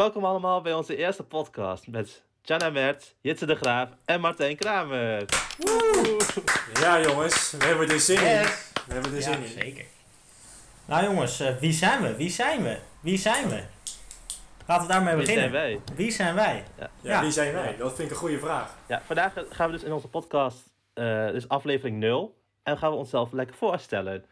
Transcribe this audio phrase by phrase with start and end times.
[0.00, 5.24] welkom allemaal bij onze eerste podcast met Jana Mert, Jitse de Graaf en Martijn Kramer.
[6.80, 8.22] Ja jongens, we hebben er zin in.
[8.24, 8.70] Yes.
[8.86, 9.48] We hebben er Ja, zin in.
[9.48, 9.84] zeker.
[10.84, 12.16] Nou jongens, eh, wie zijn we?
[12.16, 12.78] Wie zijn we?
[13.00, 13.62] Wie zijn we?
[14.66, 15.50] Laten we daarmee Wie beginnen.
[15.50, 15.80] zijn wij?
[15.94, 16.64] Wie zijn wij?
[16.78, 17.20] Ja, Ja.
[17.20, 17.76] wie zijn wij?
[17.76, 18.74] Dat vind ik een goede vraag.
[18.86, 22.96] Ja, vandaag gaan we dus in onze podcast, eh dus aflevering 0, en gaan we
[22.96, 24.24] onszelf lekker voorstellen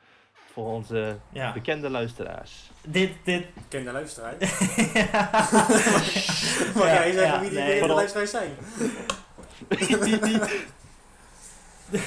[0.58, 1.52] voor onze Ja.
[1.52, 2.70] bekende luisteraars.
[2.82, 3.40] Dit, dit.
[3.40, 4.34] Ik ken de luisteraar.
[4.94, 5.30] ja,
[6.74, 7.72] Mag Ja, jij zeggen ja, wie die nee.
[7.72, 8.50] bekende luisteraars zijn?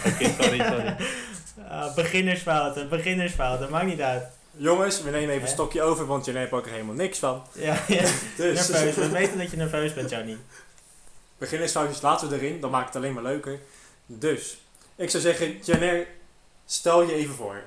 [0.05, 0.95] Oké, sorry, sorry.
[1.69, 4.23] Ah, beginnersfouten, beginnersfouten, maakt niet uit.
[4.51, 7.43] Jongens, we nemen even een stokje over, want jullie hebben ook er helemaal niks van.
[7.53, 8.01] Ja, ja.
[8.37, 8.95] Dus nerveus.
[8.95, 10.37] We weten dat je nerveus bent, Johnny.
[11.37, 13.59] beginnersfoutjes laten we erin, dan maakt het alleen maar leuker.
[14.05, 14.57] Dus,
[14.95, 16.07] ik zou zeggen, Janer,
[16.65, 17.63] stel je even voor.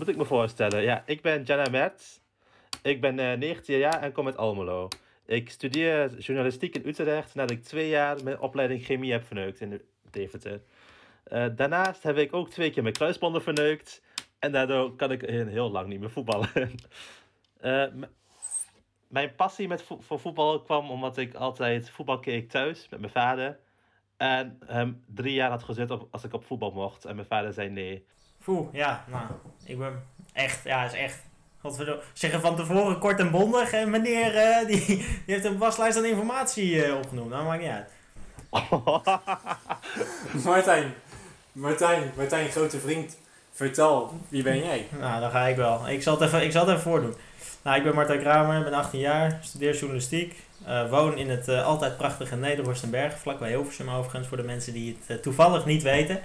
[0.00, 0.82] Moet ik me voorstellen?
[0.82, 2.20] Ja, ik ben Jana Mert.
[2.82, 4.88] Ik ben eh 19 jaar en kom uit Almelo.
[5.26, 9.82] Ik studeer journalistiek in Utrecht nadat ik twee jaar mijn opleiding chemie heb verneukt in
[10.10, 10.62] Deventer.
[11.24, 14.02] Eh, daarnaast heb ik ook twee keer mijn kruisbanden verneukt.
[14.38, 16.48] En daardoor kan ik heel lang niet meer voetballen.
[17.60, 17.86] Eh,
[19.08, 23.12] mijn passie met vo- voor voetbal kwam omdat ik altijd voetbal keek thuis met mijn
[23.12, 23.58] vader.
[24.16, 27.04] En hem drie jaar had gezet op, als ik op voetbal mocht.
[27.04, 28.06] En mijn vader zei nee.
[28.44, 29.24] Poeh, ja, nou,
[29.64, 30.02] ik ben
[30.32, 31.18] echt, ja, is echt.
[31.60, 32.02] Godverdomme.
[32.12, 36.04] Zeggen van tevoren kort en bondig en meneer, eh, die, die heeft een waslijst aan
[36.04, 37.30] informatie eh, opgenoemd.
[37.30, 37.90] Nou, maakt niet uit.
[40.44, 40.94] Martijn,
[41.52, 43.16] Martijn, Martijn, grote vriend,
[43.52, 44.86] vertel, wie ben jij?
[45.00, 45.88] Nou, dan ga ik wel.
[45.88, 47.14] Ik zal het even, ik zal het even voordoen.
[47.62, 50.36] Nou, ik ben Martijn Kramer, ben 18 jaar, studeer journalistiek.
[50.66, 55.22] eh, woon in het altijd prachtige Nederhorstenberg, vlakbij Hilversum overigens, voor de mensen die het
[55.22, 56.20] toevallig niet weten.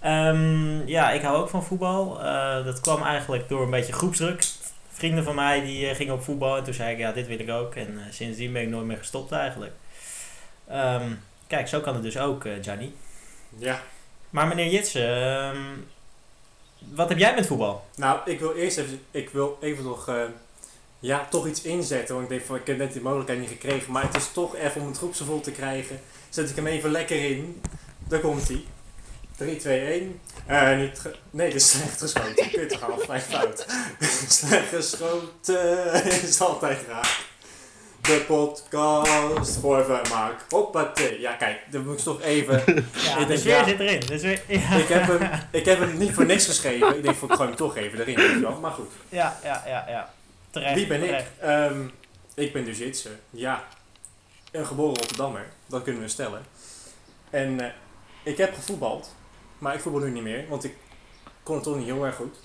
[0.00, 2.22] Ehm, ja, ik hou ook van voetbal.
[2.22, 4.44] Eh, dat kwam eigenlijk door een beetje groepsdruk.
[4.90, 7.38] Vrienden van mij die eh, gingen op voetbal en toen zei ik, ja, dit wil
[7.38, 7.74] ik ook.
[7.74, 9.72] En eh, sindsdien ben ik nooit meer gestopt eigenlijk.
[10.68, 11.12] Ehm,
[11.46, 12.94] kijk, zo kan het dus ook, Gianni.
[13.58, 13.82] Ja,
[14.30, 15.58] Maar meneer Jitsen, ehm,
[16.94, 17.84] wat heb jij met voetbal?
[17.96, 20.10] nou, ik wil eerst even, ik wil even nog,
[21.00, 22.14] ja, toch iets inzetten.
[22.14, 23.92] Want ik denk van, ik heb net die mogelijkheid niet gekregen.
[23.92, 26.00] Maar het is toch even om het groepsgevoel te krijgen.
[26.28, 27.62] Zet ik hem even lekker in.
[28.08, 28.64] Daar komt hij.
[29.40, 30.20] 3, 2, 1.
[30.46, 32.50] Eh, niet ge- nee, dit is slecht geschoten.
[32.50, 33.66] Kut, gaan we vijf fout.
[34.28, 37.20] slecht geschoten is altijd raar.
[38.00, 40.44] De podcast voor vermaak.
[40.48, 41.20] Hoppatee.
[41.20, 42.62] Ja, kijk, dan moet ik toch even...
[43.04, 43.64] Ja, Ik de denk, sfeer ja.
[43.64, 44.02] zit erin.
[44.02, 44.72] Sfeer, ja.
[44.76, 46.96] Ik heb hem, ik heb hem niet voor niks geschreven.
[46.96, 48.16] Ik denk, ik gooi hem toch even erin.
[48.16, 48.60] weet je wel.
[48.60, 48.90] Maar goed.
[49.08, 50.12] Ja, ja, ja, ja.
[50.50, 50.74] Terecht.
[50.74, 51.24] Wie ben ik?
[51.40, 51.80] Ehm,
[52.34, 53.10] ik ben dus Jitse.
[53.30, 53.64] Ja.
[54.52, 55.46] Een geboren Rotterdammer.
[55.66, 56.42] Dat kunnen we stellen.
[57.30, 57.66] En eh,
[58.22, 59.14] ik heb gevoetbald.
[59.60, 60.44] Maar ik voetbal nu niet meer.
[60.48, 60.74] Want ik
[61.42, 62.36] kon het toch niet heel erg goed.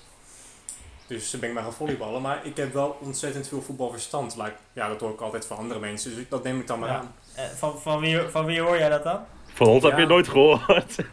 [1.06, 2.22] Dus ben ik maar gaan volleyballen.
[2.22, 4.36] Maar ik heb wel ontzettend veel voetbalverstand.
[4.36, 6.10] Like, ja, dat hoor ik altijd van andere mensen.
[6.10, 6.96] Dus ik- dat neem ik dan maar Ja.
[6.98, 7.14] aan.
[7.34, 9.20] Eh, van, van, wie, van wie hoor jij dat dan?
[9.54, 10.96] Van ons heb je nooit gehoord.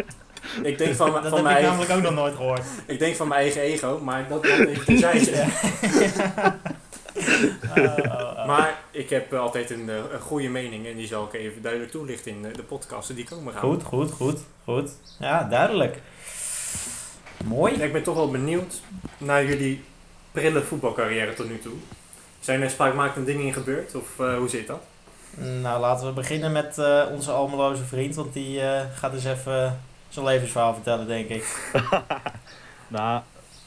[0.63, 2.61] Ik denk van, Dat van heb ik namelijk ook nog nooit gehoord.
[2.85, 3.99] ik denk van mijn eigen ego.
[3.99, 5.45] Maar dat dat even terzijde.
[8.47, 11.91] Maar ik heb altijd een, eh, een goede mening en die zal ik even duidelijk
[11.91, 13.61] toelichten in de podcasten die komen gaan.
[13.61, 14.91] Goed, goed, goed, goed.
[15.19, 16.01] Ja, duidelijk.
[17.43, 17.73] Mooi.
[17.73, 18.81] Ik ben toch wel benieuwd
[19.17, 19.83] naar jullie
[20.31, 21.73] prille voetbalcarrière tot nu toe.
[22.39, 24.81] Zijn er spraakmakende dingen in gebeurd of eh, hoe zit dat?
[25.61, 28.61] Nou, laten we beginnen met eh, onze almeloze vriend, want die
[28.93, 31.71] gaat dus even zijn levensverhaal vertellen, denk ik.
[32.87, 33.21] Nou,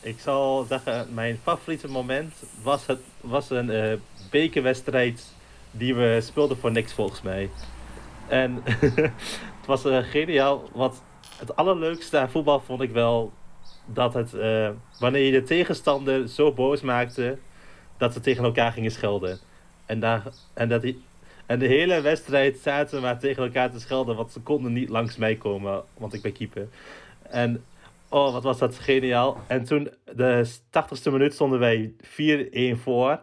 [0.07, 3.93] ik zal zeggen, mijn favoriete moment was, het, was een eh,
[4.31, 5.35] bekerwedstrijd
[5.71, 7.51] die we speelden voor niks volgens mij.
[8.29, 8.63] En
[9.61, 10.69] het was eh, geniaal.
[10.73, 11.03] Wat
[11.39, 13.33] het allerleukste aan voetbal vond ik wel
[13.87, 17.39] dat het, eh, wanneer je de tegenstander zo boos maakte,
[17.97, 19.39] dat ze tegen elkaar gingen schelden.
[19.87, 20.23] En, daar,
[20.55, 21.03] en, dat die,
[21.47, 24.89] en de hele wedstrijd zaten we maar tegen elkaar te schelden, want ze konden niet
[24.89, 26.69] langs mij komen, want ik ben keeper.
[27.23, 27.65] En
[28.09, 29.41] Oh, wat was dat geniaal.
[29.47, 31.95] En toen, de 80ste minuut, stonden wij
[32.77, 33.23] 4-1 voor.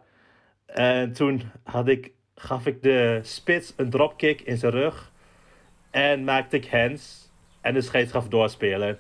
[0.66, 5.11] En toen had ik, gaf ik de spits een dropkick in zijn rug.
[5.91, 7.31] En maakte ik hands.
[7.61, 8.99] En de scheids gaf doorspelen.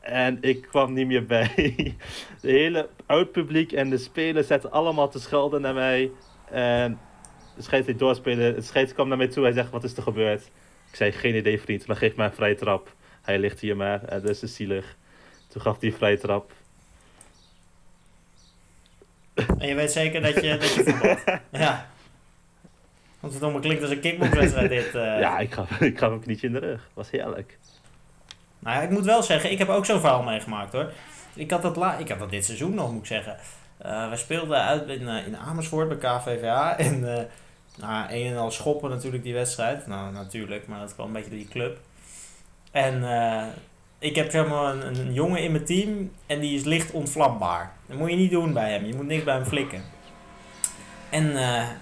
[0.00, 1.52] En ik kwam niet meer bij.
[2.40, 6.10] De hele uitpubliek en de spelers zaten allemaal te schelden naar mij.
[6.50, 6.98] En
[7.56, 8.54] de scheids doorspelen.
[8.54, 9.42] Het scheids kwam naar mij toe.
[9.42, 10.50] Hij zegt, wat is er gebeurd?
[10.90, 12.96] Ik zei, geen idee vriend, maar geef mij een vrije trap.
[13.28, 14.96] Hij ligt hier maar, en dat is dus zielig.
[15.48, 16.52] Toen gaf hij een vrije trap.
[19.58, 21.40] En je weet zeker dat je, dat je voetbalt.
[21.64, 21.88] Ja.
[23.20, 24.94] Want het allemaal klinkt als een kickboxwedstrijd dit.
[24.94, 25.20] eh.
[25.20, 26.88] Ja, ik gaf, ik gaf een knietje in de rug.
[26.94, 27.58] Was heerlijk.
[28.58, 30.92] Nou ja, ik moet wel zeggen, ik heb ook zo'n verhaal meegemaakt hoor.
[31.34, 33.36] Ik had dat, la ik had dat dit seizoen nog, moet ik zeggen.
[33.78, 36.78] Eh we speelden uit in, eh, in Amersfoort bij KVVA.
[36.78, 37.24] En eh,
[37.78, 39.86] nou, een en al schoppen natuurlijk die wedstrijd.
[39.86, 41.78] Nou, natuurlijk, maar dat kwam een beetje door die club.
[42.70, 43.46] En eh,
[43.98, 47.72] ik heb zeg maar een, jongen in mijn team en die is licht ontvlambaar.
[47.86, 48.86] Dat moet je niet doen bij hem.
[48.86, 49.82] Je moet niks bij hem flikken.
[51.10, 51.74] En eh, er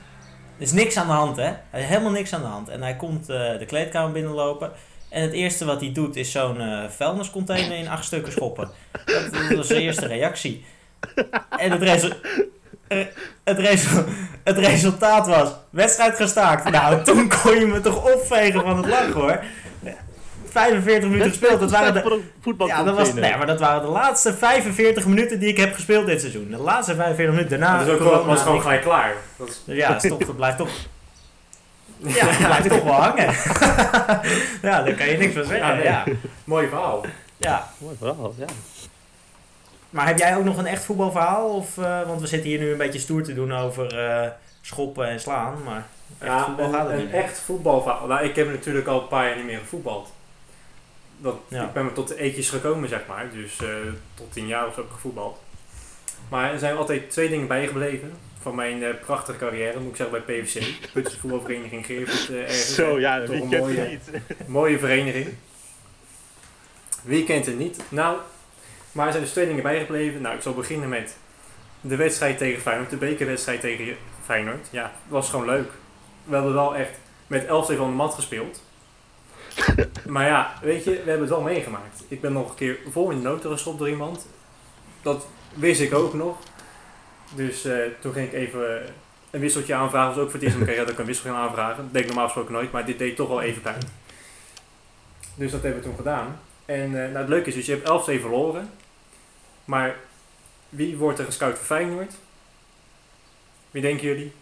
[0.59, 1.53] is niks aan de hand, hè?
[1.71, 2.69] Helemaal niks aan de hand.
[2.69, 4.73] En hij komt eh, de kleedkamer binnenlopen.
[5.09, 8.71] En het eerste wat hij doet is zo'n vuilniscontainer in acht stukken schoppen.
[9.05, 10.65] Dat, dat was zijn eerste reactie.
[11.59, 12.03] En het,
[12.89, 13.59] het,
[14.45, 16.71] het resultaat was wedstrijd gestaakt.
[16.71, 19.45] Nou, toen kon je me toch opvegen van het lachen hoor.
[20.61, 21.61] 45 minuten gespeeld.
[21.61, 22.23] Dat waren de,
[22.67, 26.07] ja, dat, was, nee, maar dat waren de laatste 45 minuten die ik heb gespeeld
[26.07, 26.51] dit seizoen.
[26.51, 27.79] De laatste 45 minuten daarna.
[27.79, 29.15] dat is ook corona, was gewoon gelijk klaar.
[29.37, 30.69] Dat is, Ja, toch, dat blijft toch.
[31.99, 33.25] Ja, dat blijft toch wel hangen.
[34.71, 35.83] ja, daar kan je niks van zeggen.
[35.83, 36.05] Ja,
[36.45, 37.05] mooi verhaal.
[37.37, 37.69] ja.
[37.79, 38.47] Mooi verhaal, ja.
[39.91, 41.49] Maar heb jij ook nog een echt voetbalverhaal?
[41.49, 44.29] Of, eh, want we zitten hier nu een beetje stoer te doen over eh,
[44.61, 45.55] schoppen en slaan.
[45.65, 45.87] Maar
[46.19, 47.15] echt Ja, voetbal een, gaat het een niet.
[47.15, 48.07] echt voetbalverhaal.
[48.07, 50.13] Nou, ik heb natuurlijk al een paar jaar niet meer gevoetbald.
[51.19, 51.65] Dat, Ja.
[51.67, 53.31] Ik ben maar tot de eetjes gekomen, zeg maar.
[53.33, 53.69] Dus eh,
[54.15, 55.39] tot tien jaar of zo heb ik gevoetbald.
[56.29, 60.23] Maar er zijn altijd twee dingen bijgebleven van mijn eh, prachtige carrière, moet ik zeggen,
[60.27, 60.63] bij PVC.
[60.93, 62.29] Putse voetbalvereniging Geervoet.
[62.31, 62.75] eh, ergens.
[62.75, 64.11] Zo, ja, wie een mooie- niet?
[64.47, 65.29] Mooie vereniging.
[67.03, 67.81] Wie kent het niet?
[67.89, 68.17] Nou,
[68.93, 70.21] maar er zijn dus twee dingen bijgebleven.
[70.21, 71.17] Nou, ik zal beginnen met
[71.81, 72.91] de wedstrijd tegen Feyenoord.
[72.91, 74.69] De bekerwedstrijd tegen Feyenoord.
[74.71, 75.71] Ja, het was gewoon leuk.
[76.25, 76.91] We hebben wel echt
[77.27, 78.63] met 11 van de mat gespeeld.
[80.07, 82.05] Maar ja, weet je, we hebben het wel meegemaakt.
[82.09, 84.27] Ik ben nog een keer vol in de noten gestopt door iemand.
[85.03, 86.37] Dat wist ik ook nog.
[87.35, 88.83] Dus eh, toen ging ik even
[89.31, 90.07] een wisseltje aanvragen.
[90.07, 91.83] Dat was ook voor het eerst in mijn carrière dat ik een wissel ging aanvragen.
[91.83, 93.83] Dat deed ik normaal gesproken nooit, maar dit deed toch wel even pijn.
[95.35, 96.41] Dus dat hebben we toen gedaan.
[96.65, 98.71] En eh, nou, het leuke is dus, je hebt 11 verloren.
[99.65, 99.97] Maar
[100.69, 102.15] wie wordt er gescout voor Feyenoord?
[103.71, 104.33] Wie denken jullie?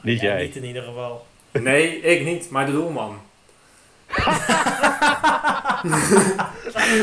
[0.00, 0.42] Niet Ja, jij.
[0.42, 1.26] Niet in ieder geval.
[1.52, 3.20] Nee, ik niet, maar de doelman.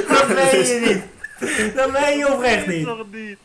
[0.07, 1.75] Dat meen je niet.
[1.75, 2.85] Dat meen je oprecht niet.
[2.85, 3.37] Nog niet.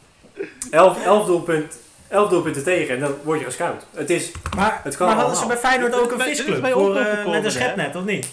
[0.70, 1.78] 11, 11, doelpunt,
[2.08, 3.84] 11 doelpunten tegen en dan word je gescout.
[3.94, 6.90] Het is, Maar, Het kan maar hadden ze bij Feyenoord ook een visclub bij voor,
[6.90, 8.28] overkomen, met een schepnet, of niet?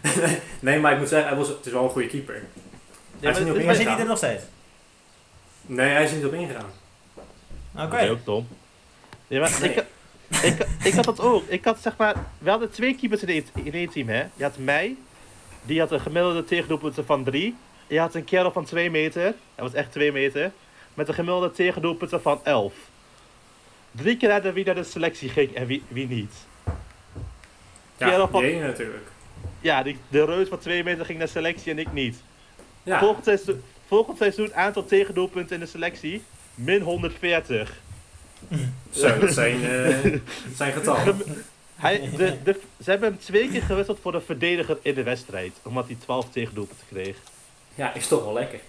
[0.60, 2.42] nee, maar ik moet zeggen, hij was, het is wel een goede keeper.
[3.20, 3.76] Hij is niet op Maar ingegaan.
[3.76, 4.42] zit hij er nog steeds?
[5.66, 6.70] Nee, hij is er niet op ingegaan.
[7.76, 7.90] Oké.
[7.90, 8.48] Dat is ook dom.
[9.26, 9.70] Ja, maar Nee.
[9.74, 9.84] ik,
[10.42, 11.44] ik, ik had dat ook.
[11.48, 14.24] Ik had zeg maar, we hadden twee keepers in één, in één team, hè.
[14.34, 14.96] Je had mij,
[15.62, 17.56] die had een gemiddelde tegendoelpunten van 3.
[17.86, 19.22] Je had een kerel van 2 meter,
[19.54, 20.52] hij was echt 2 meter,
[20.94, 22.72] met een gemiddelde tegendoelpunten van 11.
[23.90, 26.32] Drie keer hadden wie naar de selectie ging en wie, wie niet.
[27.96, 29.06] Ja, van- natuurlijk.
[29.60, 32.16] Ja, die, de reus van 2 meter ging naar selectie en ik niet.
[32.82, 36.22] Ja, Volgend, seizoen, volgend seizoen aantal tegendoelpunten in de selectie,
[36.54, 37.80] min 140.
[38.90, 40.20] Zo, dat zijn, eh, dat
[40.56, 41.18] zijn getallen.
[41.74, 45.52] Hij, de, de, ze hebben hem twee keer gewisseld voor de verdediger in de wedstrijd.
[45.62, 47.16] Omdat hij 12 tegendoelpunten kreeg.
[47.74, 48.60] Ja, is toch wel lekker.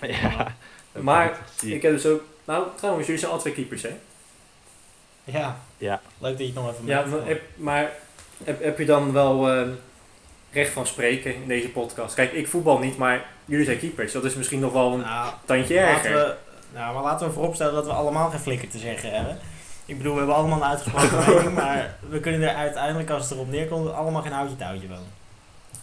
[0.00, 0.54] Ja.
[1.00, 2.22] Maar Ik heb dus ook...
[2.44, 3.90] Nou, trouwens, jullie zijn al twee keepers, hè?
[5.24, 5.60] Ja.
[5.78, 6.00] Ja.
[6.18, 7.90] Leuk dat je het nog even Ja, maar heb, maar
[8.44, 9.68] heb, heb je dan wel eh,
[10.52, 12.14] recht van spreken in deze podcast?
[12.14, 14.12] Kijk, ik voetbal niet, maar jullie zijn keepers.
[14.12, 16.12] Dat is misschien nog wel een Nou, tandje laten erger.
[16.14, 16.34] we,
[16.74, 19.38] nou, maar laten we vooropstellen dat we allemaal geen flikker te zeggen hebben.
[19.86, 23.32] Ik bedoel, we hebben allemaal een uitgesproken mening, maar we kunnen er uiteindelijk, als het
[23.32, 24.98] erop neerkomt, allemaal geen houtje touwtje van.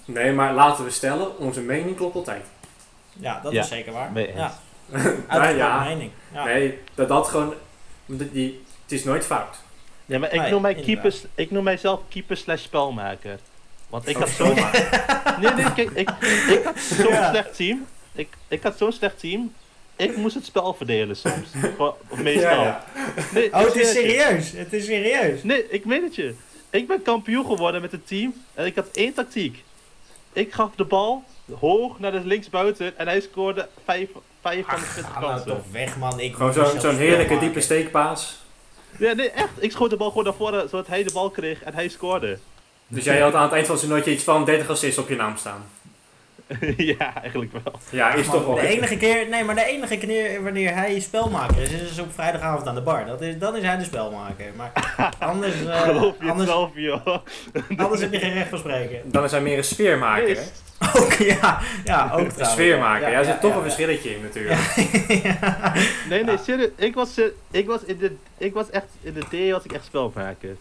[0.06, 2.46] Nee, maar laten we stellen, onze mening klopt altijd.
[3.14, 4.12] Ja, dat Ja, is zeker waar.
[4.12, 4.36] eens.
[4.92, 6.12] Ja, nou uitgesproken ja, mening.
[6.34, 6.44] Ja.
[6.44, 7.54] nee, dat dat gewoon...
[8.06, 9.58] Die, die- het is nooit fout.
[10.06, 13.40] Ja, maar ik Nee, noem, mij keepers, ik noem mijzelf keeper slash spelmaker.
[13.90, 14.54] Want ik Oh, had zo'n...
[15.40, 16.10] Nee, nee, kijk, ik,
[16.50, 17.30] ik had zo'n Ja.
[17.30, 17.86] slecht team.
[18.12, 19.54] Ik, ik had zo'n slecht team.
[20.02, 21.48] Ik moest het spel verdelen soms.
[21.76, 22.52] Gewoon- meestal.
[22.52, 22.84] Ja, ja.
[23.34, 24.14] Nee, Oh, het is serieus.
[24.22, 24.52] serieus.
[24.52, 25.44] Het is serieus.
[25.44, 26.34] Nee, ik meen het je.
[26.70, 29.64] Ik ben kampioen geworden met het team en ik had één tactiek.
[30.34, 31.24] Ik gaf de bal
[31.60, 34.10] hoog naar de linksbuiten en hij scoorde vijf,
[34.42, 36.20] vijf van de 20 Ga nou toch weg, man.
[36.20, 38.40] Ik Gewoon zo'n heerlijke diepe steekpaas.
[38.98, 39.50] Ja, nee, echt.
[39.60, 42.38] Ik schoot de bal gewoon naar voren zodat hij de bal kreeg en hij scoorde.
[42.88, 45.16] Dus jij had aan het eind van zijn nootje iets van 30 assists op je
[45.16, 45.66] naam staan.
[46.98, 47.80] ja, eigenlijk wel.
[47.90, 51.00] Ja, is Man, toch wel de enige keer, nee, maar de enige keer wanneer hij
[51.00, 53.06] spelmaker is, is op vrijdagavond aan de bar.
[53.06, 54.46] Dat is, dan is hij de spelmaker.
[54.56, 54.72] Maar
[55.20, 57.06] anders, eh, Geloof je anders, zelf, joh.
[57.78, 59.02] anders heb je geen recht van spreken.
[59.12, 60.42] Dan is hij meer een sfeermaker, hè?
[61.02, 62.52] Ook, ja, ja, ook Een trouwens.
[62.52, 63.10] sfeermaker.
[63.10, 63.70] Ja, er zit toch ja, een ja.
[63.70, 64.60] verschilletje in natuurlijk.
[65.24, 65.74] Ja.
[66.10, 66.70] Nee, nee, serieus.
[66.76, 69.72] Ik was, ser- ik was, in de, ik was echt, in de D was ik
[69.72, 70.56] echt spelmaker.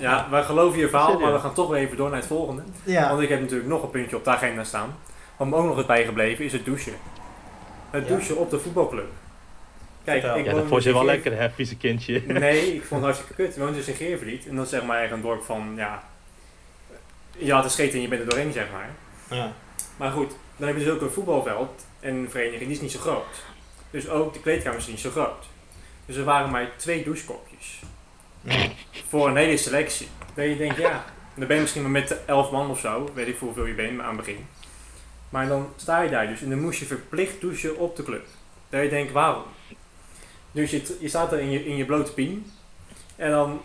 [0.00, 2.62] Ja, wij geloven je verhaal, maar we gaan toch weer even door naar het volgende.
[2.84, 3.08] Ja.
[3.08, 4.96] Want ik heb natuurlijk nog een puntje op de agenda staan.
[5.36, 6.92] Wat me ook nog is bijgebleven, is het douchen.
[7.90, 8.08] Het Ja.
[8.08, 9.06] douchen op de voetbalclub.
[10.04, 10.38] Kijk, Vertel.
[10.38, 12.22] ik Ja, dat vond je dus wel lekker, hè, vieze kindje.
[12.26, 13.56] Nee, ik vond het hartstikke kut.
[13.56, 14.46] Ik woon dus in Geervliet.
[14.46, 16.02] En dat is zeg maar echt een dorp van, ja...
[17.38, 18.90] Je had een scheet en je bent er doorheen, zeg maar.
[19.38, 19.52] Ja.
[19.96, 21.84] Maar goed, dan heb je dus ook een voetbalveld.
[22.00, 23.42] En een vereniging, die is niet zo groot.
[23.90, 25.44] Dus ook de kleedkamer is niet zo groot.
[26.06, 27.80] Dus er waren maar twee douchekopjes.
[29.08, 30.08] Voor een hele selectie.
[30.34, 31.04] Dat je denkt, ja...
[31.34, 33.10] Dan ben je misschien maar met elf man of zo.
[33.14, 34.46] Weet ik hoeveel je bent aan het begin.
[35.28, 36.42] Maar dan sta je daar dus.
[36.42, 38.24] En dan moest je verplicht douchen op de club.
[38.68, 39.42] Dat je denkt, waarom?
[40.52, 42.52] Dus je, je staat er in je, in je blote pien.
[43.16, 43.60] En dan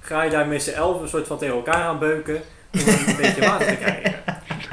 [0.00, 2.42] ga je daar met z'n elf een soort van tegen elkaar aan beuken.
[2.72, 4.22] Om een beetje water te krijgen.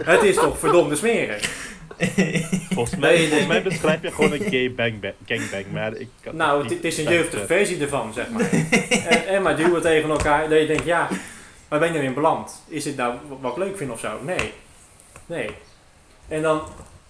[0.04, 1.61] Het is toch verdomde smerig.
[2.74, 6.36] Volgens mij, volgens mij beschrijf je gewoon een gay bang bang, gangbang, maar ik kan
[6.36, 8.50] Nou, het, het is een jeugdige versie ervan, zeg maar.
[9.10, 10.50] en, en maar duwen tegen elkaar.
[10.50, 11.08] Dat je denkt, ja,
[11.68, 12.64] waar ben je erin beland?
[12.68, 14.10] Is dit nou wat ik leuk vind of zo?
[14.26, 14.54] Nee.
[15.26, 15.50] Nee.
[16.28, 16.62] En dan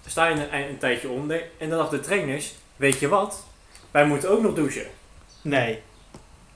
[0.06, 1.42] sta je een, een tijdje onder.
[1.58, 3.46] En dan dachten de trainers, weet je wat?
[3.90, 4.86] Wij moeten ook nog douchen.
[5.42, 5.78] Nee.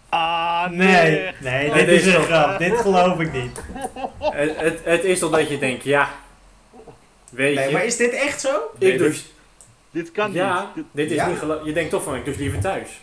[0.09, 0.87] Ah, Nee.
[0.87, 1.33] nee.
[1.41, 2.59] Nee, Nee, dit is een grap.
[2.59, 3.63] Dit geloof ik niet.
[4.21, 6.11] het, het, het is toch dat je denkt, ja,
[7.31, 8.51] weet Nee, je, maar is dit echt zo?
[8.79, 9.23] Nee, ik dit- douche.
[9.91, 10.85] Dit kan Ja, niet.
[10.93, 11.27] dit is Ja?
[11.27, 13.01] niet Je denkt toch van, ik douche liever thuis.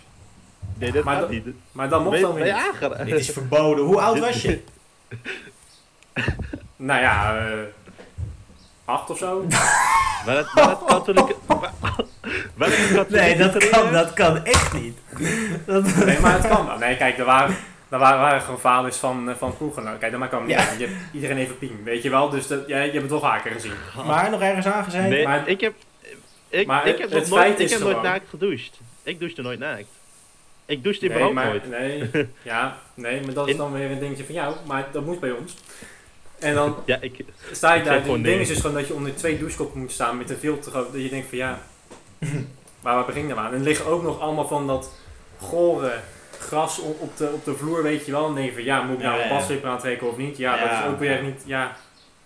[0.78, 1.46] Nee, dit Maar kan dat- niet.
[1.72, 2.54] Maar dan mocht dan weer
[3.00, 3.06] niet.
[3.06, 3.86] Dit is verboden.
[3.86, 4.60] Hoe oud was je?
[6.76, 7.52] Nou ja, eh
[8.86, 9.46] acht of zo.
[10.26, 11.36] Maar het, maar het katholieke...
[12.58, 14.98] Katholieke Nee, dat kan, dat kan echt niet.
[15.66, 16.78] Dat, Nee, maar het kan wel.
[16.78, 17.56] Nee, kijk, er waren,
[17.94, 19.84] er waren, waren gewoon vaders van, eh, van vroeger.
[19.84, 20.68] Nou, kijk, dat maakt ook niet Ja.
[20.70, 20.80] uit.
[20.80, 22.30] Je hebt iedereen even pien, weet je wel.
[22.30, 23.72] Dus dat, jij, je hebt het wel vaker gezien.
[24.06, 25.10] maar nog ergens aangezeten?
[25.10, 25.74] Nee, Maar- ik heb...
[26.50, 28.80] Ik, Maar ik heb, het nog nooit, feit ik is heb nooit naakt gedoucht.
[29.04, 29.86] Ik douchte nooit naakt.
[30.66, 31.70] Ik douchte Nee, überhaupt maar, nooit.
[31.70, 32.10] nee,
[32.54, 34.56] ja, nee, maar dat is In- dan weer een dingetje van jou.
[34.66, 35.56] Maar dat moet bij ons.
[36.40, 37.26] En dan Ja, ik...
[37.52, 37.94] sta je Ik daar.
[37.96, 38.40] Het ding nee.
[38.40, 40.92] is dus gewoon dat je onder twee douchekoppen moet staan met een veel te groot.
[40.94, 41.60] Dat je denkt van ja,
[42.82, 43.52] maar waar begin je nou aan?
[43.54, 44.92] En er liggen ook nog allemaal van dat
[45.42, 46.00] gore
[46.44, 48.20] gras op, op, de, op de vloer, weet je wel.
[48.20, 49.36] En dan denk je van ja, moet ik nou Ja, een ja.
[49.36, 50.38] badslipper aantrekken of niet?
[50.38, 51.76] Ja, dat is ook weer niet, ja.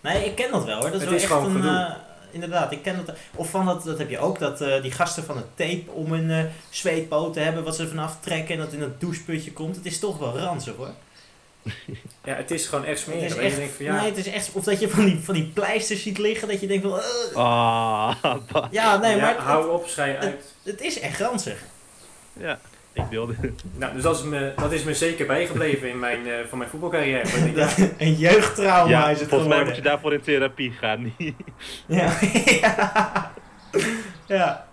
[0.02, 0.92] Nee, ik ken dat wel hoor.
[0.92, 1.86] Dat is Het wel is echt gewoon een...
[1.88, 1.94] eh,
[2.32, 3.16] inderdaad, ik ken dat.
[3.36, 6.12] Of van dat, dat heb je ook, dat eh, die gasten van het tape om
[6.12, 9.76] hun eh zweetpoten hebben, wat ze vanaf trekken en dat in het doucheputje komt.
[9.76, 10.90] Het is toch wel ranzig hoor.
[12.24, 13.24] Ja, het is gewoon echt Het smerig.
[13.24, 15.06] is Dat je echt, denkt van ja, nee, het is echt, of dat je van
[15.06, 17.36] die, van die pleisters ziet liggen, dat je denkt van, eh.
[17.36, 18.16] Ah,
[18.52, 18.66] bah.
[18.72, 20.54] ja, nee, ja, maar het, hou op, schij uit.
[20.64, 21.58] het is echt ranzig.
[22.34, 22.60] Ja,
[22.98, 23.34] ik wilde...
[23.76, 26.70] Nou, dus dat is me, dat is me zeker bijgebleven in mijn, eh, van mijn
[26.70, 27.26] voetbalcarrière.
[27.56, 31.14] Ja, een jeugdtrauma Ja, is het volgens mij moet je daarvoor in therapie gaan.
[31.88, 32.18] Ja.
[32.62, 33.32] ja.
[34.28, 34.68] ja.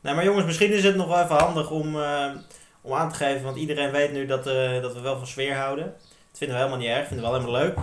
[0.00, 2.30] Nee, maar jongens, misschien is het nog wel even handig om, eh,
[2.80, 5.56] om aan te geven, want iedereen weet nu dat, eh, dat we wel van sfeer
[5.56, 5.84] houden.
[5.84, 7.76] Dat vinden we helemaal niet erg, vinden we wel helemaal leuk.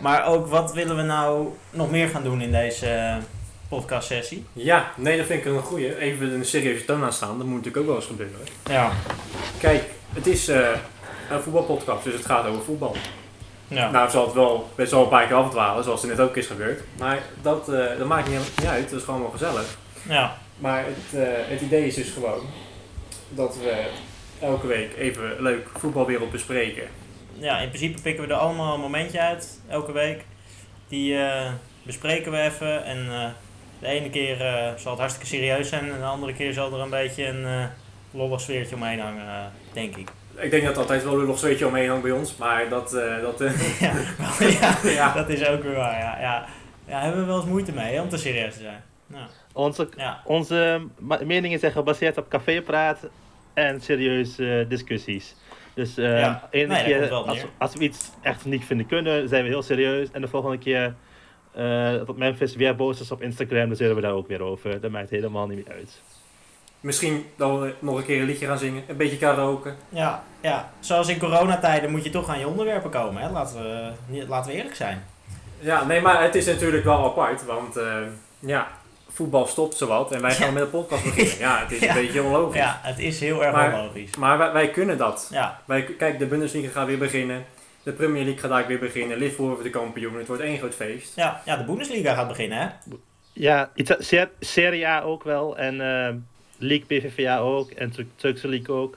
[0.00, 3.18] Maar ook, wat willen we nou nog meer gaan doen in deze
[3.68, 4.44] podcast sessie?
[4.52, 5.98] ja, nee, dat vind ik een goeie.
[5.98, 8.40] Even een serieuze toon aanstaan, dat moet natuurlijk ook wel eens gebeuren.
[8.70, 8.92] Ja.
[9.58, 10.68] Kijk, het is eh,
[11.30, 12.96] een voetbalpodcast, dus het gaat over voetbal.
[13.68, 13.90] Ja.
[13.90, 16.46] Nou, zal het wel best wel een paar keer afdwalen, zoals er net ook is
[16.46, 16.82] gebeurd.
[16.98, 19.78] Maar dat, eh, dat maakt niet, niet uit, dat is gewoon wel gezellig.
[20.08, 20.38] ja.
[20.58, 22.40] Maar het, eh, het idee is dus gewoon
[23.28, 23.86] dat we
[24.40, 26.88] elke week even leuk voetbalwereld bespreken.
[27.38, 30.24] ja, in principe pikken we er allemaal een momentje uit, elke week.
[30.88, 31.18] Die
[31.82, 33.34] bespreken we even en
[33.78, 36.80] de ene keer eh, zal het hartstikke serieus zijn en de andere keer zal er
[36.80, 37.64] een beetje een eh
[38.16, 40.10] lollig sfeertje omheen hangen, eh, denk ik.
[40.36, 42.94] Ik denk dat er altijd wel een nog zweetje omheen hangt bij ons, maar dat...
[42.94, 43.38] eh, dat
[43.80, 43.92] ja,
[44.38, 45.14] ja, ja.
[45.14, 45.98] dat is ook weer waar.
[45.98, 46.44] Ja, ja.
[46.86, 48.82] ja, hebben we wel eens moeite mee hè, om te serieus te zijn.
[49.06, 50.86] Nou, Onze, ja, onze
[51.24, 52.98] meningen zijn gebaseerd op cafépraat
[53.54, 55.34] en serieuze discussies.
[55.74, 57.12] Dus eh Ja, ene nee, keer,
[57.58, 60.08] als, we iets echt niet vinden kunnen, zijn we heel serieus.
[60.12, 60.94] En de volgende keer
[62.06, 64.80] dat Memphis weer boos is op Instagram, dan zullen we daar ook weer over.
[64.80, 66.00] Dat maakt helemaal niet meer uit.
[66.80, 69.72] Misschien dat we nog een keer een liedje gaan zingen, een beetje karaoke.
[69.88, 73.22] ja, ja, zoals in coronatijden moet je toch aan je onderwerpen komen.
[73.22, 73.30] Hè?
[73.30, 75.04] Laten, we, niet- laten we eerlijk zijn.
[75.60, 77.96] Ja, nee, maar het is natuurlijk wel apart, want eh,
[78.38, 78.68] ja,
[79.08, 80.52] voetbal stopt zowat en wij gaan Ja.
[80.52, 81.38] met de podcast beginnen.
[81.38, 81.96] Ja, het is Ja.
[81.96, 82.56] een beetje onlogisch.
[82.60, 84.16] Ja, het is heel erg Maar- onlogisch.
[84.16, 85.28] Maar wij, wij kunnen dat.
[85.32, 87.44] Ja, Wij, kijk, de Bundesliga gaat weer beginnen.
[87.86, 89.18] De Premier League gaat daar weer beginnen.
[89.18, 90.14] Liverpool wordt de kampioen.
[90.16, 91.12] Het wordt één groot feest.
[91.16, 92.66] ja, ja, de Bundesliga gaat beginnen hè.
[93.32, 96.14] Ja, Ita- Ser- Serie A ook wel en eh,
[96.58, 98.96] League PVVA ook en Tur- Turkse League ook.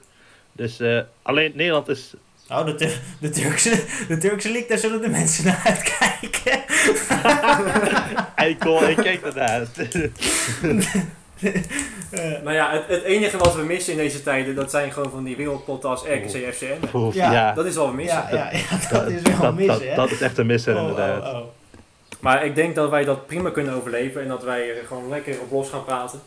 [0.52, 2.14] Dus eh, alleen Nederland is
[2.48, 6.62] Oh, de, Tur- de, Turkse, de Turkse league, daar zullen de mensen naar uitkijken.
[8.46, 9.66] eikel, ik kijk ernaar.
[12.10, 15.10] Eh, Nou ja, het, het enige wat we missen in deze tijden, dat zijn gewoon
[15.10, 17.08] van die wereldpotten als RKC FCM.
[17.12, 18.18] Ja, ja, Dat is wat we missen.
[18.30, 19.94] ja, ja, ja, dat is wel dat, mis, dat, hè.
[19.94, 21.22] dat is echt een misser Oh, inderdaad.
[21.22, 21.44] oh, oh.
[22.20, 25.40] Maar ik denk dat wij dat prima kunnen overleven en dat wij er gewoon lekker
[25.40, 26.20] op los gaan praten.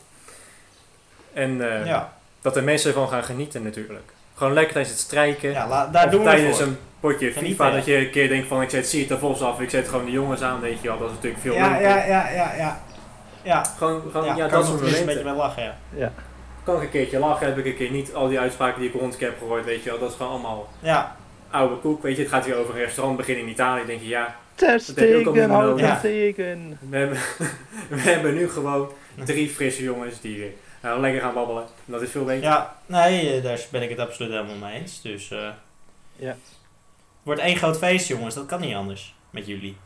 [1.34, 4.12] En eh, Ja, dat er mensen ervan gaan genieten natuurlijk.
[4.36, 5.52] Gewoon lekker tijdens het strijken.
[5.52, 6.68] Ja, la- daar of doen we tijdens voor.
[6.68, 9.70] een potje FIFA, dat je een keer denkt van ik zet de Vos af, ik
[9.70, 10.98] zet gewoon de jongens aan, weet je wel.
[10.98, 11.88] Dat is natuurlijk veel Ja, leuker.
[11.88, 12.84] ja, ja, ja, ja.
[13.44, 15.24] Ja, Gewoon, gewoon ja, kan dat soort nog eens een beetje momenten.
[15.24, 16.12] bij lachen, ja.
[16.64, 19.00] Kan ik een keertje lachen, heb ik een keer niet al die uitspraken die ik
[19.00, 20.00] rond heb gehoord, weet je wel.
[20.00, 21.16] Dat is gewoon allemaal Ja,
[21.52, 22.22] oude koek, weet je.
[22.22, 24.36] Het gaat hier over een restaurant beginnen in Italië, denk je ja.
[24.56, 25.34] Ter Stegen.
[26.90, 27.18] we hebben,
[27.90, 28.90] we hebben nu gewoon
[29.26, 31.64] drie frisse jongens die nou, lekker gaan babbelen.
[31.64, 32.44] En dat is veel beter.
[32.44, 35.02] ja, nee, eh, daar ben ik het absoluut helemaal mee eens.
[35.02, 35.48] Dus, eh
[36.16, 36.28] Ja.
[36.28, 36.38] het
[37.24, 38.36] wordt één groot feest, jongens.
[38.36, 39.78] Dat kan niet anders met jullie.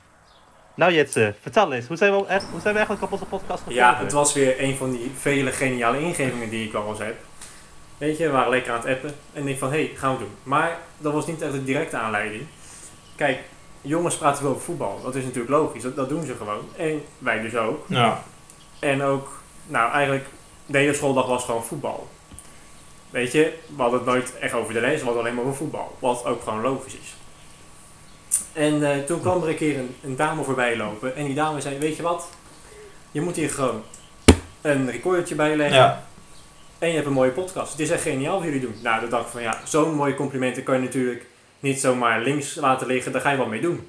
[0.77, 3.63] Nou Jitse, vertel eens, hoe zijn we, echt, hoe zijn we eigenlijk op onze podcast
[3.63, 3.84] gekomen?
[3.84, 7.15] Ja, het was weer een van die vele geniale ingevingen die ik wel eens heb.
[7.98, 9.10] Weet je, we waren lekker aan het appen.
[9.10, 10.36] En ik denk van, hé, hey, gaan we doen.
[10.43, 12.43] Maar dat was niet echt de directe aanleiding.
[13.15, 13.39] Kijk,
[13.81, 15.00] jongens praten wel over voetbal.
[15.03, 15.84] Dat is natuurlijk logisch.
[15.84, 16.69] Dat, dat doen ze gewoon.
[16.75, 17.86] En wij dus ook.
[17.88, 18.24] Ja.
[18.79, 20.25] En ook, nou eigenlijk,
[20.65, 22.07] de hele schooldag was gewoon voetbal.
[23.10, 25.57] Weet je, we hadden het nooit echt over de les, we hadden alleen maar over
[25.57, 25.98] voetbal.
[26.00, 27.15] Wat ook gewoon logisch is.
[28.53, 31.15] En eh, toen kwam er een keer een, een dame voorbij lopen.
[31.15, 32.27] En die dame zei, weet je wat?
[33.12, 33.84] Je moet hier gewoon
[34.62, 35.77] een recordertje bij leggen.
[35.77, 36.03] Ja.
[36.79, 37.72] En je hebt een mooie podcast.
[37.72, 38.75] Het is echt geniaal wat jullie doen.
[38.84, 41.25] Nou, dan dacht ik van ja, zo'n mooie complimenten kan je natuurlijk
[41.60, 43.12] niet zomaar links laten liggen.
[43.12, 43.88] Daar ga je wat mee doen.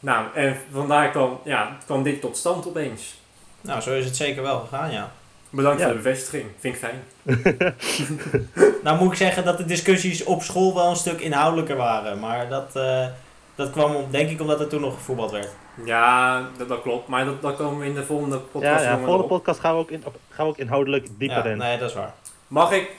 [0.00, 3.14] Nou, en vandaar kwam, ja, kwam dit tot stand opeens.
[3.60, 5.12] Nou, zo is het zeker wel gegaan, ja.
[5.50, 5.86] Bedankt Ja.
[5.86, 6.44] voor de bevestiging.
[6.58, 7.02] Vind ik fijn.
[8.84, 12.18] Nou moet ik zeggen dat de discussies op school wel een stuk inhoudelijker waren.
[12.20, 13.06] Maar dat, eh,
[13.54, 15.48] dat kwam om, denk ik omdat er toen nog gevoetbald werd.
[15.84, 17.08] Ja, dat, dat klopt.
[17.08, 19.28] Maar dat, dat komen we in de volgende Ja, podcast ja, jongen, volgende op.
[19.28, 21.58] podcast gaan we ook, in, op- gaan we ook inhoudelijk dieper ja, in.
[21.58, 22.12] nee, dat is waar.
[22.48, 22.90] Mag ik,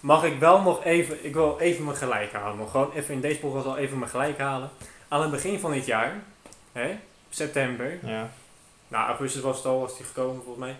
[0.00, 2.56] mag ik wel nog even, ik wil even mijn gelijk halen.
[2.58, 4.70] Nog gewoon even in deze podcast al even mijn gelijk halen.
[5.08, 6.12] Aan het begin van dit jaar,
[6.72, 6.96] hè,
[7.30, 8.28] september, Ja.
[8.88, 10.76] nou augustus was het al, was die gekomen volgens mij.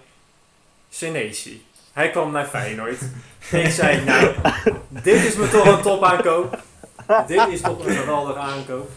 [0.90, 1.66] Senesi.
[1.92, 3.00] Hij kwam naar Feyenoord.
[3.50, 4.34] ik zei, nou,
[4.88, 6.58] dit is me toch een top aankoop.
[7.26, 8.90] Dit is toch een geweldige aankoop.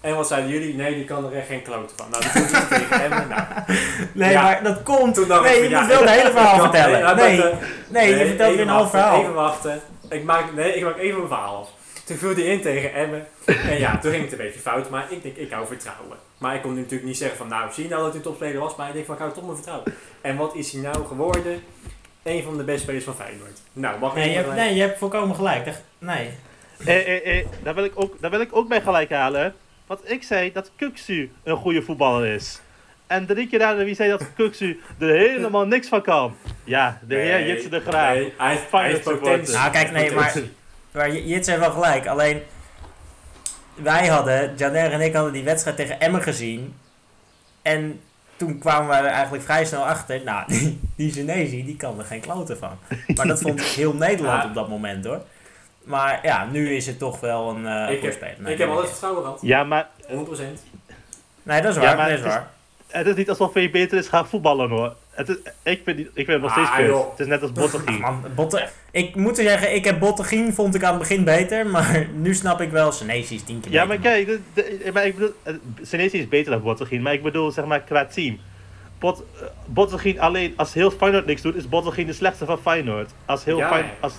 [0.00, 0.74] En wat zeiden jullie?
[0.74, 2.06] Nee, die kan er echt geen klote van.
[2.10, 3.28] Nou, dat doet hij tegen Emmen.
[3.28, 3.42] Nou,
[4.12, 4.42] Nee, Ja.
[4.42, 5.14] maar dat komt.
[5.14, 7.16] toen Nee, je ja, moet wel het hele verhaal kan- vertellen.
[7.16, 7.56] Nee, eh,
[7.88, 9.20] nee, je vertelt weer even een half wachten, verhaal.
[9.20, 9.80] Even wachten.
[10.08, 11.68] Ik maak, nee, ik maak even mijn verhaal af.
[12.04, 13.26] Toen viel hij in tegen Emmen.
[13.44, 14.90] En ja, toen ging het een beetje fout.
[14.90, 16.16] Maar ik denk, ik hou vertrouwen.
[16.38, 18.60] Maar ik kon nu natuurlijk niet zeggen van, nou, zie je nou dat hij topspeler
[18.60, 18.76] was?
[18.76, 19.92] Maar ik denk van, ik hou toch mijn vertrouwen.
[20.20, 21.62] En wat is hij nou geworden?
[22.22, 23.60] Een van de beste spelers van Feyenoord.
[23.72, 25.66] Nou, mag ik Nee, je hebt, nee, je hebt volkomen gelijk.
[25.66, 26.30] Echt, Nee.
[26.86, 29.54] Eh, eh, eh, daar, wil ik ook, daar wil ik ook bij gelijk halen.
[29.90, 32.60] Want ik zei dat Kuksu een goede voetballer is.
[33.06, 36.36] En drie keer daarna wie zei dat Kuksu er helemaal niks van kan.
[36.64, 38.14] Ja, de heer Nee, Jitse de Graaf.
[38.14, 39.30] Nee, hij heeft, Feyenoord heeft supporter.
[39.30, 39.54] potentie.
[39.54, 40.34] Nou, kijk, nee, maar-.
[40.92, 42.06] Maar J- Jits heeft wel gelijk.
[42.06, 42.42] Alleen,
[43.74, 46.74] wij hadden, Janer en ik hadden die wedstrijd tegen Emmen gezien.
[47.62, 48.00] En
[48.36, 50.20] toen kwamen we er eigenlijk vrij snel achter.
[50.24, 52.78] Nou, die, die Genesi, die kan er geen kloten van.
[53.14, 54.48] Maar dat vond heel Nederland Ja.
[54.48, 55.22] op dat moment hoor.
[55.90, 58.34] Maar ja, nu is het toch wel een eh Ik heb- speler.
[58.38, 58.68] Nee, ik nee, heb nee.
[58.68, 59.38] altijd vertrouwen gehad.
[59.42, 60.62] Ja, maar 100%.
[61.42, 61.96] Nee, dat is Ja, waar.
[61.96, 62.50] maar dat is het is- waar.
[62.88, 64.94] het is niet alsof hij beter is gaan voetballen hoor.
[65.10, 66.76] Het is, ik, vind, die- ik vind hem nog steeds Ah.
[67.10, 68.00] Het is net als Bottegien.
[68.00, 71.66] Man, Botte, ik moet zeggen, ik heb Bottegien vond ik aan het begin beter.
[71.66, 74.24] Maar nu snap ik wel, Senesi is tien keer Ja, maar beter.
[74.24, 74.40] kijk, de,
[74.84, 77.80] de- maar ik bedoel, eh, Senesi is beter dan Bottegien, maar ik bedoel zeg maar
[77.80, 78.38] qua team.
[78.98, 83.10] Bot, eh, Bottegien alleen, als heel Feyenoord niks doet, is Bottegien de slechtste van Feyenoord.
[83.26, 83.84] Als heel, Ja, ja.
[84.00, 84.12] als,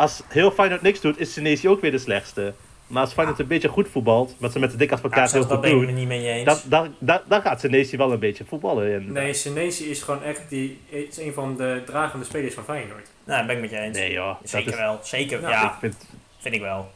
[0.00, 2.52] als heel Feyenoord niks doet, is Senesi ook weer de slechtste.
[2.86, 5.28] Maar als Feyenoord een beetje goed voetbalt, wat ze met de dik Ja, advocaat heel
[5.28, 6.44] zelfs dat goed ben ik me doen, niet mee eens.
[6.44, 8.94] dan, dan, dan, dan gaat Senesi wel een beetje voetballen.
[8.94, 13.06] En, Nee, Senesi is gewoon echt die, is een van de dragende spelers van Feyenoord.
[13.24, 13.98] Nou, dat ben ik met je eens.
[13.98, 14.36] nee joh.
[14.44, 15.40] Zeker dat is, wel, zeker.
[15.40, 16.06] Nou, ja, Ik vind,
[16.38, 16.90] vind ik wel.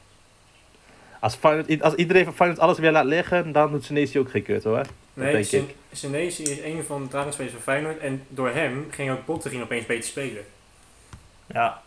[1.21, 4.43] als, Feyenoord, als iedereen van Feyenoord alles weer laat liggen, dan doet Senesi ook geen
[4.43, 4.83] kut hoor.
[5.15, 5.75] Nee, denk Sen- ik.
[5.93, 7.99] Senesi is een van de dragende spelers van Feyenoord.
[7.99, 10.45] En door hem ging ook Bottegien opeens beter spelen.
[11.47, 11.83] Ja,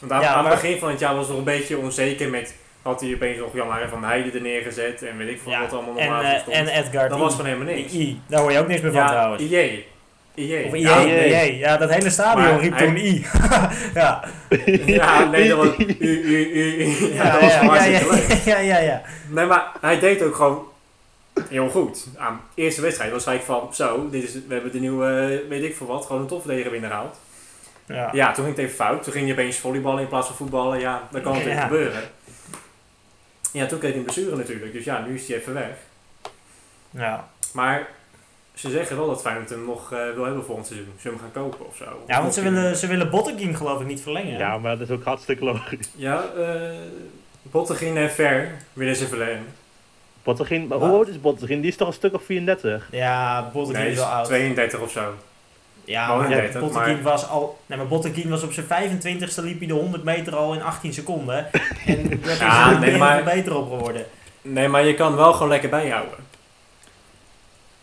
[0.00, 1.78] Want aan, Ja, aan maar- het begin van het jaar was het nog een beetje
[1.78, 2.54] onzeker met...
[2.82, 5.60] Had hij opeens nog Jan van Heijden er neergezet en weet ik veel ja.
[5.60, 6.56] wat allemaal nog En, stond.
[6.56, 7.20] en Edgar dat I.
[7.20, 7.92] was gewoon helemaal niks.
[7.92, 8.20] I.
[8.28, 9.42] Daar hoor je ook niks meer van ja, trouwens.
[9.42, 9.84] IE.
[10.66, 11.50] Of Ja, nee.
[11.52, 11.58] IE.
[11.58, 13.26] Ja, dat hele stadion Maar riep hij- toen I.
[13.94, 14.24] ja.
[14.86, 15.68] ja, nee, dat was...
[15.78, 17.14] U, u, u, u.
[17.14, 18.40] Ja, dat was ja, hartstikke ja, leuk.
[18.44, 19.02] ja, ja, ja.
[19.30, 20.64] Nee, maar hij deed ook gewoon
[21.48, 22.06] heel goed.
[22.16, 25.48] Aan de eerste wedstrijd was hij van, zo, dit is, we hebben de nieuwe, eh,
[25.48, 27.16] weet ik veel wat, gewoon een topverdediger binnengehaald.
[27.86, 28.10] Ja.
[28.12, 29.02] Ja, toen ging het even fout.
[29.02, 30.80] Toen ging hij opeens volleyballen in plaats van voetballen.
[30.80, 31.66] Ja, dat kan natuurlijk Ja.
[31.66, 32.02] gebeuren.
[33.52, 34.72] Ja, toen kreeg hij een blessure natuurlijk.
[34.72, 35.70] Dus ja, nu is hij even weg.
[36.90, 37.28] ja.
[37.52, 37.86] Maar
[38.54, 40.92] ze zeggen wel dat Feyenoord hem nog eh, wil hebben volgend seizoen.
[41.00, 42.04] Zullen we hem gaan kopen of zo?
[42.06, 43.10] Ja, want ze willen, ze willen
[43.56, 44.38] geloof ik niet verlengen.
[44.38, 45.88] Ja, maar dat is ook hartstikke logisch.
[45.94, 46.70] Ja, eh
[47.42, 49.46] Bottegien en Ver willen ze verlengen.
[50.22, 51.60] Bottegien, maar hoe oud is Bottegien?
[51.60, 52.88] Die is toch een stuk of 34?
[52.90, 54.24] Ja, Botteguin Nee, is wel oud.
[54.26, 55.14] 32 of zo.
[55.86, 57.58] Ja, Maar Botteguin maar- was al...
[57.66, 60.92] Nee, maar Botteguin was op zijn 25ste liep hij de 100 meter al in 18
[60.92, 61.46] seconden.
[61.86, 64.06] En daar is Ja, er niet nee, maar- beter op geworden.
[64.42, 66.18] Nee, maar je kan wel gewoon lekker bijhouden.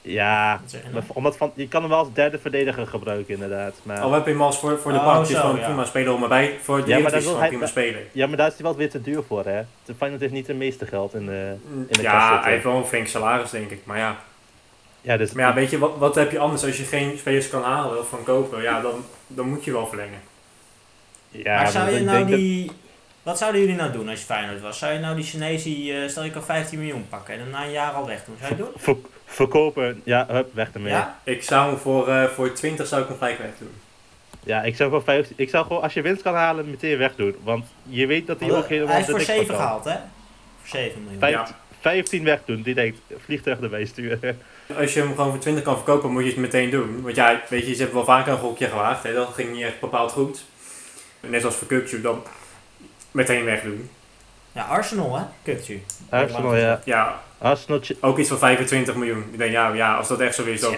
[0.02, 1.06] Ja, je maar nou?
[1.14, 3.74] omdat van, je kan hem wel als derde verdediger gebruiken inderdaad.
[3.84, 5.66] Maar, Al heb je hem als voor, voor de Oh, bank, zo, gewoon ja.
[5.66, 6.58] prima speler om erbij.
[6.62, 8.02] Voor het Ja, maar ja, is hij- prima speler.
[8.12, 9.62] ja, maar daar is hij wel weer te duur voor hè.
[9.86, 11.56] De Feyenoord heeft niet het meeste geld in de...
[11.76, 13.82] de kast Ja, hij heeft wel een flink salaris, denk ik.
[13.84, 14.16] Maar ja,
[15.04, 17.50] Ja, dus maar ja weet je, wat, wat heb je anders als je geen spelers
[17.50, 18.62] kan halen of van kopen?
[18.62, 20.22] Ja, dan, dan moet je wel verlengen.
[21.30, 22.72] ja, maar zou je ik nou dat- die...
[23.24, 24.78] Wat zouden jullie nou doen als je Feyenoord was?
[24.80, 27.64] Zou je nou die Chinezie, eh, stel je kan 15 miljoen pakken en hem na
[27.64, 28.36] een jaar al weg doen?
[28.40, 28.82] Zou je het doen?
[28.82, 30.92] Ver- verkopen, ja, hup, weg ermee.
[30.92, 31.32] Ja, Ja?
[31.32, 33.72] Ik zou hem voor, eh, voor 20 zou ik hem gelijk weg doen.
[34.66, 37.36] ik zou gewoon 15, ik zou gewoon, als je winst kan halen, meteen wegdoen.
[37.44, 39.64] Want je weet dat hij ook helemaal Hij is voor niks 7 van kan.
[39.66, 39.96] gehaald, hè?
[40.62, 41.30] Voor 7 miljoen.
[41.30, 41.48] Ja.
[41.84, 44.42] 15 wegdoen, die denkt, vliegtuig erbij sturen.
[44.78, 47.02] Als je hem gewoon voor 20 kan verkopen, moet je het meteen doen.
[47.02, 49.04] Want ja, weet je, ze hebben wel vaker een gokje gewaagd.
[49.04, 49.14] Hè?
[49.14, 50.44] Dat ging niet echt bepaald goed.
[51.20, 52.24] Net zoals voor Kukju, dan
[53.12, 53.90] meteen wegdoen.
[54.52, 55.24] Ja, Arsenal, hè?
[55.44, 55.82] Kutju.
[56.10, 56.82] Arsenal, ja.
[56.86, 59.26] Ja, Arsenal, ook iets van 25 miljoen.
[59.32, 60.72] Ik denk, ja, ja als dat echt zo is, dan...
[60.72, 60.78] Ja.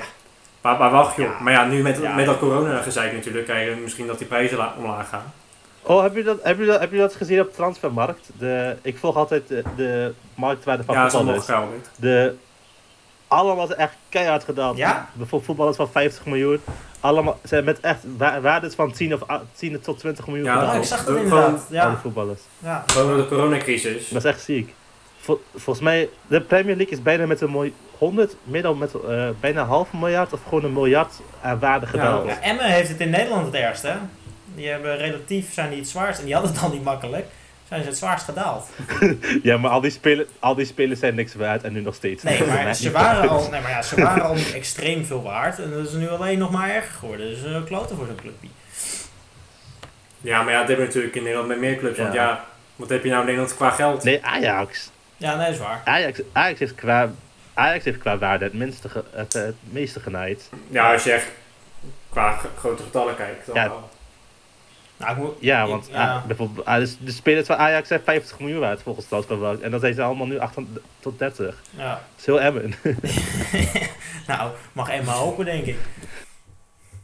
[0.62, 1.26] Maar, maar wacht joh.
[1.26, 1.40] Ja.
[1.44, 2.16] Maar ja, nu met, Ja.
[2.16, 5.34] met dat corona gezeik natuurlijk, krijg je misschien dat die prijzen la- omlaag gaan.
[5.88, 8.30] Oh, heb je, dat, heb, je dat, heb je dat gezien op Transfermarkt?
[8.38, 11.70] De, ik volg altijd de, de marktwaarde van ja, dat is nog voetballers.
[11.70, 11.90] geldig.
[11.96, 12.36] De,
[13.28, 14.78] allemaal is echt keihard gedaald.
[14.78, 15.10] Ja?
[15.14, 16.60] Bijvoorbeeld voetballers van 50 miljoen.
[17.00, 20.70] Allemaal zijn met echt wa- waardes van 10, of, a- 10 tot 20 miljoen Ja,
[20.72, 21.50] Oh, ik zag dat Doe inderdaad.
[21.50, 21.98] Alle Ja.
[22.02, 22.42] voetballers.
[22.60, 22.84] ja.
[22.88, 24.10] Gewoon door de coronacrisis.
[24.10, 24.74] Dat is echt ziek.
[25.20, 28.94] Vol- volgens mij, de Premier League is bijna met een miljoen, 100, meer dan met
[28.94, 32.28] eh, bijna een half miljard of gewoon een miljard aan waarde gedaald.
[32.28, 33.94] Ja, Emmen heeft het in Nederland het ergst, hè?
[34.56, 37.26] Die hebben relatief, zijn die het zwaarst, en die hadden het dan niet makkelijk,
[37.68, 38.70] zijn ze het zwaarst gedaald.
[39.44, 42.24] Ja, maar al die, spelen, al die spelers zijn niks waard en nu nog steeds.
[42.24, 45.72] Nee, maar ze waren al, nee, maar ja, ze waren al extreem veel waard, en
[45.72, 47.28] dat is nu alleen nog maar erger geworden.
[47.30, 48.48] Dus een kloten voor zo'n clubje.
[50.22, 51.98] Ja, maar ja, dat hebben we natuurlijk in Nederland met meer clubs.
[51.98, 52.46] Want Ja.
[52.76, 54.04] wat heb je nou in Nederland qua geld?
[54.04, 54.90] Nee, Ajax.
[55.18, 55.82] Ja, nee, is waar.
[55.86, 57.12] Ajax, Ajax, heeft qua,
[57.54, 60.50] Ajax heeft qua waarde het, minste ge- het, eh, het meeste genaaid.
[60.70, 61.28] Ja, als je echt
[62.10, 63.46] qua grote getallen kijkt.
[63.46, 63.72] Dan Ja.
[64.98, 66.14] Nou, moet, Ja, ik- want ja.
[66.16, 69.62] ah, bijvoorbeeld, ah, dus de spelers van Ajax zijn 50 miljoen waard volgens Transfermarkt.
[69.62, 70.56] En dan zijn ze allemaal nu 8
[71.00, 71.46] tot 30.
[71.46, 71.56] Dat
[71.86, 72.02] ja.
[72.18, 72.74] is heel emmen.
[74.28, 75.78] nou, mag Emma hopen, denk ik.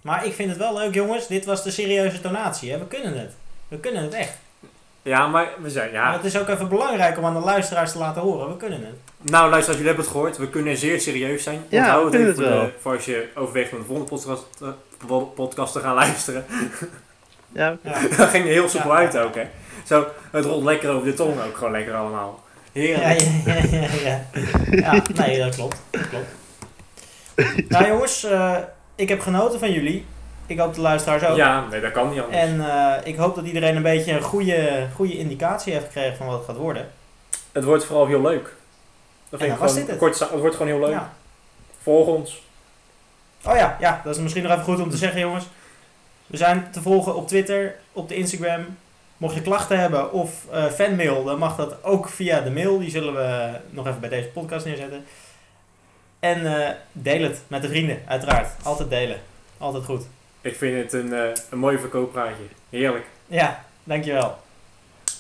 [0.02, 1.28] Maar ik vind het wel leuk, jongens.
[1.28, 2.78] Dit was de serieuze donatie, hè?
[2.78, 3.34] We kunnen het.
[3.68, 4.34] We kunnen het echt.
[5.04, 6.14] Ja, maar we zijn, Maar ja.
[6.14, 8.48] het is ook even belangrijk om aan de luisteraars te laten horen.
[8.50, 8.96] We kunnen het.
[9.22, 11.64] Nou, luister, als jullie hebben het gehoord, we kunnen zeer serieus zijn.
[11.70, 12.66] Ja, Onthoud we het even het voor, wel.
[12.66, 16.46] de, voor als je overweegt om de volgende podcast, eh, podcast te gaan luisteren.
[17.54, 17.94] ja, Ja.
[18.18, 18.96] Dat ging heel soepel Ja.
[18.98, 19.44] uit ook, hè.
[19.86, 22.44] Zo, het rolt lekker over de tong ook gewoon lekker allemaal.
[22.72, 23.20] Heerlijk.
[23.20, 24.22] Ja, ja, ja, ja,
[24.72, 25.02] ja.
[25.14, 25.82] Nee, dat klopt.
[25.90, 26.30] Dat klopt.
[27.70, 28.56] Nou jongens, eh,
[28.96, 30.06] ik heb genoten van jullie.
[30.46, 31.36] Ik hoop de luisteraars ook.
[31.36, 32.38] Ja, nee, dat kan niet anders.
[32.38, 36.26] En eh, ik hoop dat iedereen een beetje een goede, goede indicatie heeft gekregen van
[36.28, 36.88] wat het gaat worden.
[37.52, 38.44] Het wordt vooral heel leuk.
[39.30, 39.98] Dat En vind ik gewoon, dit het.
[39.98, 40.92] kort, het wordt gewoon heel leuk.
[40.94, 41.14] Ja.
[41.82, 42.42] Volg ons.
[43.46, 45.46] Oh ja, ja, dat is misschien nog even goed om te zeggen jongens.
[46.32, 48.66] We zijn te volgen op Twitter, op de Instagram.
[49.18, 52.80] Mocht je klachten hebben of eh, fanmail, dan mag dat ook via de mail.
[52.80, 55.04] Die zullen we nog even bij deze podcast neerzetten.
[56.20, 58.48] En eh, deel het met de vrienden, uiteraard.
[58.64, 59.18] Altijd delen.
[59.58, 60.04] Altijd goed.
[60.42, 62.44] Ik vind het een, eh, een mooi verkooppraatje.
[62.70, 63.06] Heerlijk.
[63.28, 64.38] Ja, dankjewel.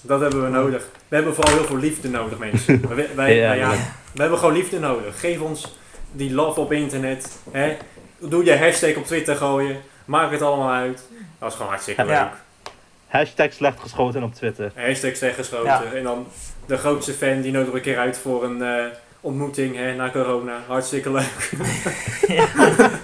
[0.02, 0.90] Dat hebben we nodig.
[1.08, 2.82] We hebben vooral heel veel liefde nodig, mensen.
[2.96, 3.78] wij, wij, Ja, wij- ja, ja.
[4.14, 5.20] we hebben gewoon liefde nodig.
[5.20, 5.76] Geef ons
[6.12, 7.38] die love op internet.
[7.52, 7.78] Hè?
[8.20, 9.82] Doe je hashtag op Twitter gooien.
[10.12, 11.02] Maak het allemaal uit.
[11.40, 12.22] Dat is gewoon hartstikke Ja.
[12.24, 12.74] leuk.
[13.08, 14.72] hashtag slecht geschoten op Twitter.
[14.76, 15.66] Hashtag zeg geschoten.
[15.66, 15.84] Ja.
[15.96, 16.28] En dan
[16.66, 18.86] de grootste fan die nodig een keer uit voor een eh,
[19.22, 20.58] ontmoeting hè, na corona.
[20.68, 21.50] Hartstikke leuk.
[22.28, 22.46] Ja,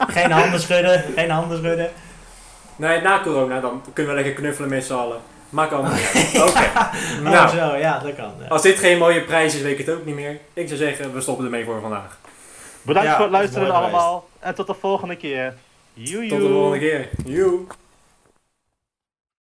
[0.08, 1.90] geen handen schudden, geen handen schudden.
[2.76, 5.18] Nee, na corona dan kunnen we lekker knuffelen met z'n allen.
[5.50, 5.92] Maak allemaal.
[6.34, 6.42] Oké.
[6.44, 8.32] Oh Nou, zo, ja, dat kan.
[8.40, 8.48] ja.
[8.48, 10.40] als dit geen mooie prijs is, weet ik het ook niet meer.
[10.54, 12.18] Ik zou zeggen, we stoppen ermee voor vandaag.
[12.82, 14.28] Bedankt Ja, voor het luisteren allemaal.
[14.40, 15.54] En tot de volgende keer.
[16.00, 17.10] Joe, Tot de volgende keer.
[17.26, 17.60] Joe.